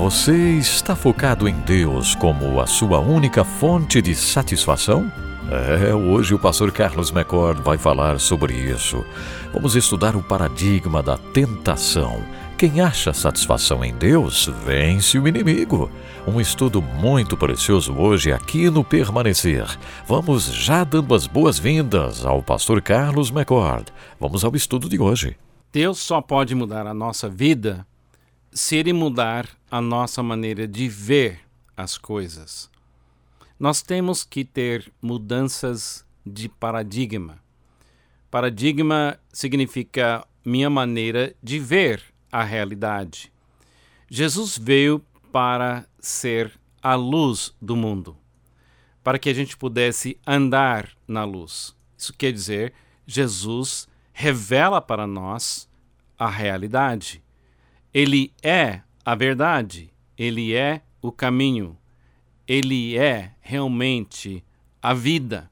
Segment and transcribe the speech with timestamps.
[0.00, 5.12] Você está focado em Deus como a sua única fonte de satisfação?
[5.50, 9.04] É, hoje o pastor Carlos McCord vai falar sobre isso.
[9.52, 12.24] Vamos estudar o paradigma da tentação.
[12.56, 15.90] Quem acha satisfação em Deus vence o inimigo.
[16.26, 19.66] Um estudo muito precioso hoje aqui no Permanecer.
[20.06, 23.92] Vamos já dando as boas-vindas ao pastor Carlos McCord.
[24.18, 25.36] Vamos ao estudo de hoje.
[25.70, 27.86] Deus só pode mudar a nossa vida
[28.52, 31.40] se Ele mudar a nossa maneira de ver
[31.76, 32.70] as coisas.
[33.58, 37.38] Nós temos que ter mudanças de paradigma.
[38.30, 43.32] Paradigma significa minha maneira de ver a realidade.
[44.08, 48.16] Jesus veio para ser a luz do mundo,
[49.04, 51.74] para que a gente pudesse andar na luz.
[51.96, 52.72] Isso quer dizer,
[53.06, 55.68] Jesus revela para nós
[56.18, 57.22] a realidade.
[57.92, 61.76] Ele é a verdade, ele é o caminho,
[62.46, 64.44] ele é realmente
[64.80, 65.50] a vida.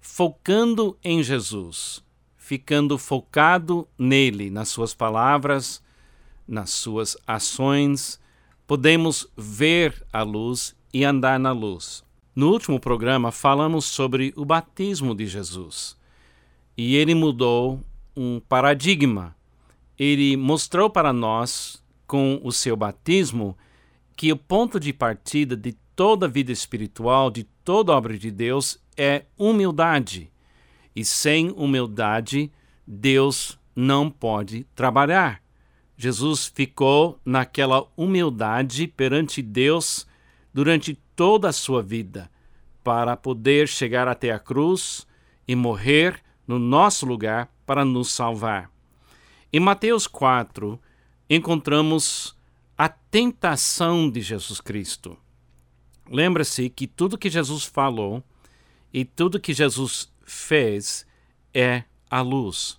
[0.00, 2.04] Focando em Jesus,
[2.36, 5.82] ficando focado nele, nas suas palavras,
[6.46, 8.20] nas suas ações,
[8.66, 12.04] podemos ver a luz e andar na luz.
[12.34, 15.96] No último programa falamos sobre o batismo de Jesus.
[16.76, 17.80] E ele mudou
[18.16, 19.34] um paradigma
[20.00, 23.54] ele mostrou para nós, com o seu batismo,
[24.16, 29.26] que o ponto de partida de toda vida espiritual, de toda obra de Deus, é
[29.36, 30.32] humildade.
[30.96, 32.50] E sem humildade,
[32.86, 35.42] Deus não pode trabalhar.
[35.98, 40.06] Jesus ficou naquela humildade perante Deus
[40.50, 42.30] durante toda a sua vida,
[42.82, 45.06] para poder chegar até a cruz
[45.46, 48.69] e morrer no nosso lugar para nos salvar.
[49.52, 50.80] Em Mateus 4,
[51.28, 52.36] encontramos
[52.78, 55.18] a tentação de Jesus Cristo.
[56.08, 58.22] Lembra-se que tudo que Jesus falou
[58.92, 61.04] e tudo que Jesus fez
[61.52, 62.78] é a luz.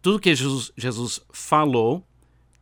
[0.00, 2.06] Tudo que Jesus, Jesus falou,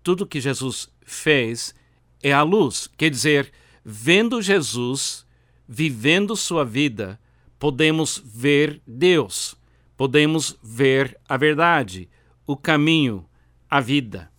[0.02, 1.74] tudo que Jesus fez
[2.22, 2.88] é a luz.
[2.96, 3.52] Quer dizer,
[3.84, 5.26] vendo Jesus,
[5.68, 7.20] vivendo sua vida,
[7.58, 9.54] podemos ver Deus,
[9.98, 12.08] podemos ver a verdade,
[12.46, 13.24] o caminho,
[13.70, 14.30] a vida.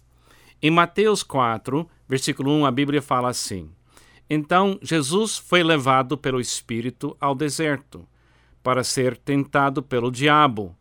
[0.61, 3.69] Em Mateus 4, versículo 1, a Bíblia fala assim:
[4.29, 8.07] Então Jesus foi levado pelo Espírito ao deserto,
[8.61, 10.75] para ser tentado pelo diabo.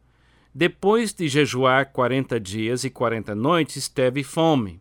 [0.55, 4.81] Depois de jejuar quarenta dias e quarenta noites, teve fome.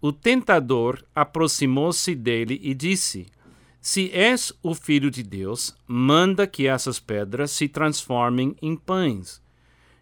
[0.00, 3.26] O tentador aproximou-se dele e disse:
[3.80, 9.42] Se és o filho de Deus, manda que essas pedras se transformem em pães.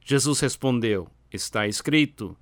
[0.05, 2.37] Jesus respondeu: está escrito: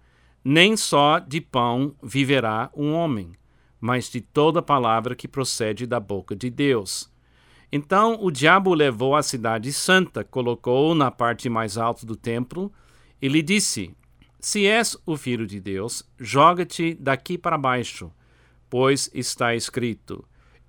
[0.45, 3.33] Nem só de pão viverá um homem,
[3.81, 7.11] mas de toda palavra que procede da boca de Deus.
[7.71, 12.73] Então o diabo levou à cidade santa, colocou-o na parte mais alta do templo
[13.21, 13.95] e lhe disse:
[14.41, 18.11] Se és o filho de Deus, joga-te daqui para baixo,
[18.71, 20.25] pois está escrito: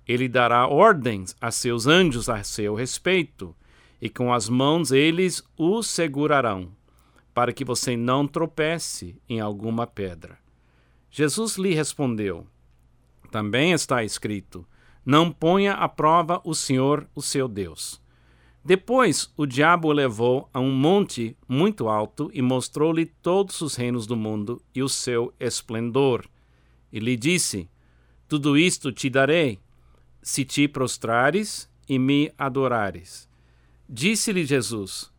[0.06, 3.54] Ele dará ordens a seus anjos a seu respeito,
[4.02, 6.77] e com as mãos eles o segurarão
[7.38, 10.40] para que você não tropece em alguma pedra.
[11.08, 12.44] Jesus lhe respondeu:
[13.30, 14.66] Também está escrito:
[15.06, 18.02] Não ponha à prova o Senhor, o seu Deus.
[18.64, 24.04] Depois o diabo o levou a um monte muito alto e mostrou-lhe todos os reinos
[24.04, 26.28] do mundo e o seu esplendor.
[26.92, 27.70] E lhe disse:
[28.26, 29.60] Tudo isto te darei,
[30.20, 33.28] se te prostrares e me adorares.
[33.88, 35.16] Disse-lhe Jesus: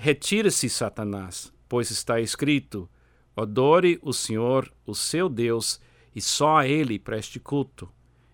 [0.00, 2.88] Retire-se, Satanás, pois está escrito:
[3.36, 5.80] Adore o Senhor, o seu Deus,
[6.14, 7.88] e só a ele preste culto.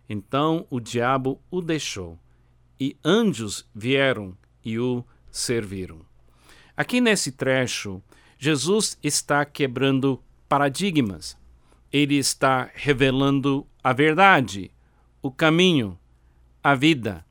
[0.07, 2.19] Então o diabo o deixou,
[2.79, 6.01] e anjos vieram e o serviram.
[6.77, 8.03] Aqui nesse trecho,
[8.39, 11.35] Jesus está quebrando paradigmas.
[11.91, 14.71] Ele está revelando a verdade,
[15.23, 15.99] o caminho,
[16.63, 17.25] a vida.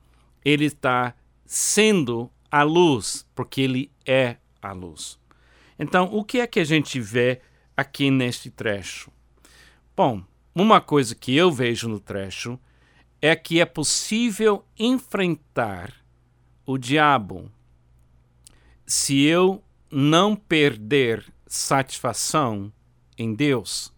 [0.43, 1.13] Ele está
[1.45, 5.17] sendo a luz, porque ele é a luz.
[5.79, 7.41] Então, o que é que a gente vê
[7.75, 9.11] aqui neste trecho?
[9.97, 10.23] Bom,
[10.53, 12.59] uma coisa que eu vejo no trecho
[13.19, 15.91] é que é possível enfrentar
[16.63, 17.51] o diabo
[18.85, 22.71] se eu não perder satisfação
[23.17, 23.91] em Deus.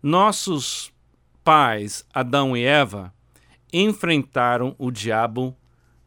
[0.00, 0.92] Nossos
[1.42, 3.12] pais, Adão e Eva,
[3.72, 5.56] enfrentaram o diabo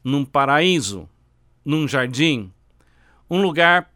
[0.01, 1.09] num paraíso
[1.65, 2.53] num jardim,
[3.29, 3.91] um lugar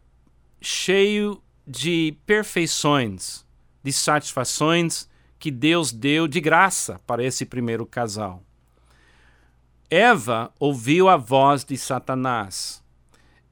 [0.60, 3.46] cheio de perfeições,
[3.82, 5.08] de satisfações
[5.38, 8.42] que Deus deu de graça para esse primeiro casal.
[9.88, 12.82] Eva ouviu a voz de Satanás.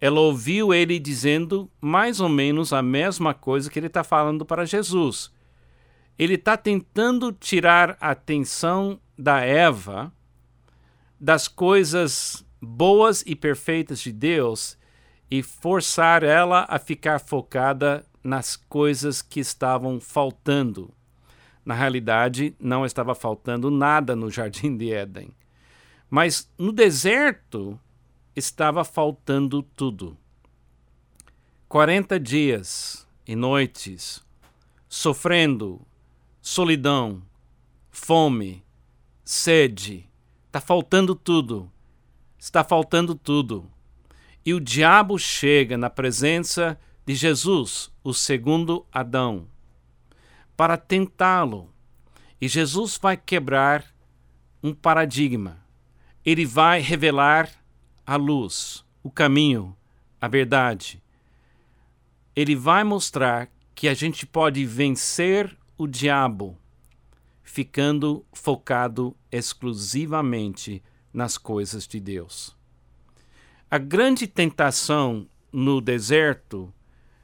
[0.01, 4.67] Ela ouviu ele dizendo mais ou menos a mesma coisa que ele está falando para
[4.67, 5.33] Jesus.
[6.19, 10.13] Ele está tentando tirar a atenção da Eva
[11.19, 14.79] das coisas boas e perfeitas de Deus
[15.31, 20.93] e forçar ela a ficar focada nas coisas que estavam faltando.
[21.65, 25.31] Na realidade, não estava faltando nada no Jardim de Éden.
[26.09, 27.79] Mas no deserto
[28.35, 30.17] estava faltando tudo.
[31.69, 34.25] 40 dias e noites,
[34.89, 35.83] sofrendo,
[36.41, 37.23] solidão,
[37.91, 38.65] fome,
[39.23, 40.09] sede,
[40.47, 41.71] está faltando tudo.
[42.39, 43.69] Está faltando tudo.
[44.45, 49.49] E o diabo chega na presença de Jesus, o segundo Adão,
[50.57, 51.69] para tentá-lo.
[52.41, 53.85] E Jesus vai quebrar
[54.63, 55.59] um paradigma.
[56.25, 57.51] Ele vai revelar
[58.07, 59.77] a luz, o caminho,
[60.21, 61.03] a verdade.
[62.37, 66.57] Ele vai mostrar que a gente pode vencer o diabo
[67.49, 70.83] ficando focado exclusivamente
[71.13, 72.57] nas coisas de Deus.
[73.71, 76.73] A grande tentação no deserto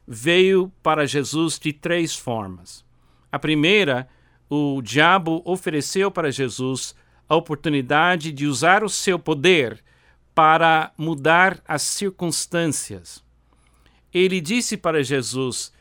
[0.06, 2.84] veio para Jesus de três formas.
[3.32, 4.08] A primeira,
[4.48, 6.94] o diabo ofereceu para Jesus
[7.28, 9.82] a oportunidade de usar o seu poder
[10.34, 13.24] para mudar as circunstâncias.
[14.12, 15.72] Ele disse para Jesus: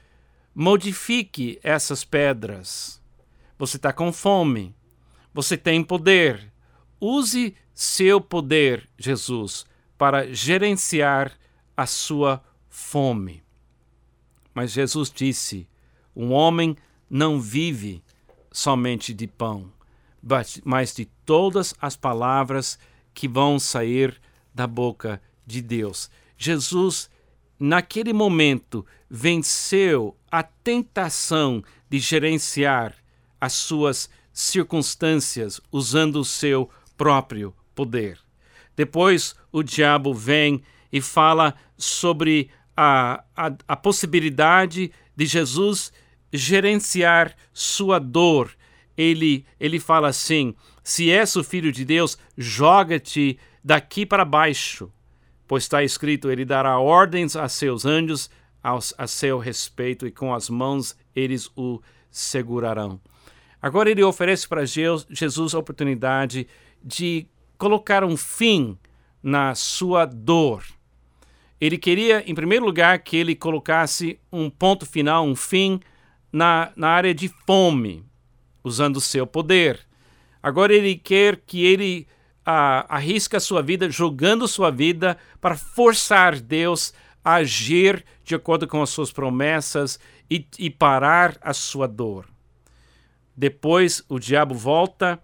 [0.55, 3.01] modifique essas pedras.
[3.57, 4.75] Você está com fome,
[5.33, 6.51] você tem poder.
[6.99, 9.65] Use seu poder, Jesus,
[9.97, 11.31] para gerenciar
[11.75, 13.43] a sua fome.
[14.53, 15.67] Mas Jesus disse:
[16.15, 16.77] um homem
[17.09, 18.03] não vive
[18.51, 19.71] somente de pão,
[20.63, 22.77] mas de todas as palavras
[23.13, 24.19] que vão sair
[24.53, 26.09] da boca de Deus.
[26.37, 27.09] Jesus,
[27.59, 32.95] naquele momento, venceu a tentação de gerenciar
[33.39, 38.19] as suas circunstâncias usando o seu próprio poder.
[38.75, 45.91] Depois, o diabo vem e fala sobre a, a, a possibilidade de Jesus
[46.31, 48.51] gerenciar sua dor.
[48.97, 54.91] Ele, ele fala assim: se és o filho de Deus, joga-te daqui para baixo,
[55.47, 58.29] pois está escrito: Ele dará ordens a seus anjos
[58.61, 62.99] aos, a seu respeito, e com as mãos eles o segurarão.
[63.61, 66.47] Agora ele oferece para Jesus a oportunidade
[66.83, 67.25] de
[67.57, 68.77] colocar um fim
[69.21, 70.63] na sua dor.
[71.59, 75.79] Ele queria, em primeiro lugar, que ele colocasse um ponto final, um fim
[76.31, 78.03] na, na área de fome,
[78.63, 79.79] usando o seu poder.
[80.41, 82.05] Agora ele quer que ele
[82.45, 88.81] ah, a sua vida, jogando sua vida para forçar Deus a agir de acordo com
[88.81, 89.97] as suas promessas
[90.29, 92.27] e, e parar a sua dor.
[93.35, 95.21] Depois o diabo volta,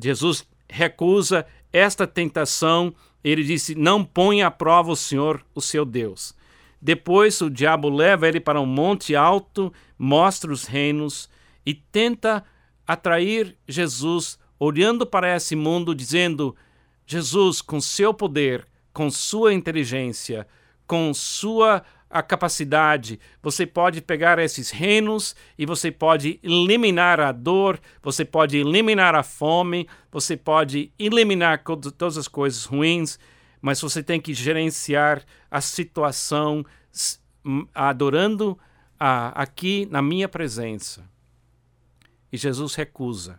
[0.00, 6.34] Jesus recusa esta tentação ele disse: Não ponha à prova o Senhor, o seu Deus.
[6.80, 11.28] Depois o diabo leva ele para um monte alto, mostra os reinos
[11.64, 12.42] e tenta
[12.86, 16.56] atrair Jesus, olhando para esse mundo, dizendo:
[17.06, 20.46] Jesus, com seu poder, com sua inteligência,
[20.86, 27.78] com sua a capacidade, você pode pegar esses reinos e você pode eliminar a dor,
[28.02, 33.16] você pode eliminar a fome, você pode eliminar todas as coisas ruins,
[33.62, 36.66] mas você tem que gerenciar a situação
[37.72, 38.58] adorando
[38.98, 41.08] a, aqui na minha presença.
[42.32, 43.38] E Jesus recusa.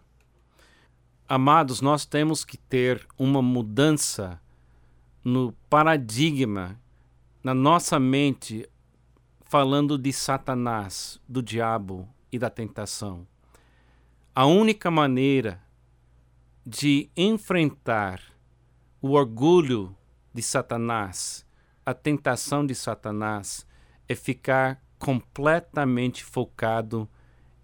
[1.28, 4.40] Amados, nós temos que ter uma mudança
[5.24, 6.81] no paradigma
[7.43, 8.69] na nossa mente
[9.43, 13.27] falando de Satanás, do diabo e da tentação.
[14.33, 15.62] A única maneira
[16.65, 18.21] de enfrentar
[19.01, 19.95] o orgulho
[20.33, 21.45] de Satanás,
[21.86, 23.67] a tentação de Satanás,
[24.07, 27.10] é ficar completamente focado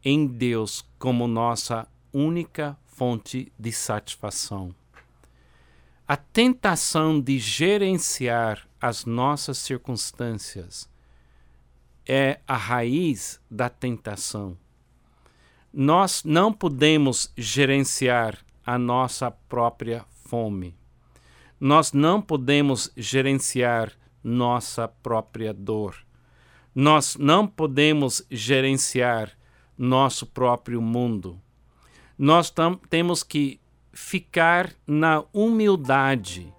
[0.03, 4.73] em Deus como nossa única fonte de satisfação.
[6.07, 10.89] A tentação de gerenciar as nossas circunstâncias
[12.05, 14.57] é a raiz da tentação.
[15.73, 20.75] Nós não podemos gerenciar a nossa própria fome.
[21.59, 23.91] Nós não podemos gerenciar
[24.23, 25.95] nossa própria dor.
[26.73, 29.37] Nós não podemos gerenciar
[29.77, 31.41] nosso próprio mundo.
[32.17, 32.53] Nós
[32.89, 33.59] temos que
[33.91, 36.53] ficar na humildade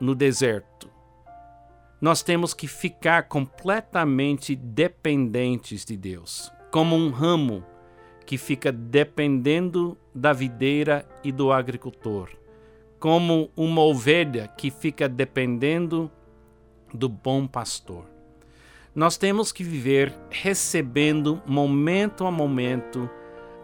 [0.00, 0.88] no deserto.
[2.00, 7.62] Nós temos que ficar completamente dependentes de Deus, como um ramo
[8.24, 12.30] que fica dependendo da videira e do agricultor,
[12.98, 16.10] como uma ovelha que fica dependendo
[16.94, 18.06] do bom pastor.
[18.94, 23.10] Nós temos que viver recebendo momento a momento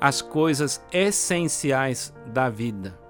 [0.01, 3.06] as coisas essenciais da vida.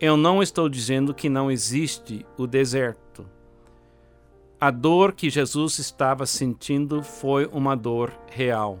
[0.00, 3.26] Eu não estou dizendo que não existe o deserto.
[4.60, 8.80] A dor que Jesus estava sentindo foi uma dor real.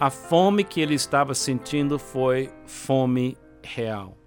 [0.00, 4.18] A fome que ele estava sentindo foi fome real.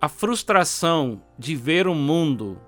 [0.00, 2.60] A frustração de ver o mundo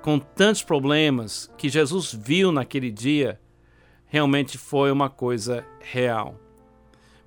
[0.00, 3.38] com tantos problemas que Jesus viu naquele dia
[4.06, 6.40] realmente foi uma coisa real.